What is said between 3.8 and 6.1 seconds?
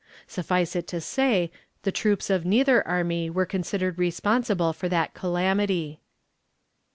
responsible for that calamity.